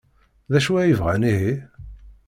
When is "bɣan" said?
0.99-1.23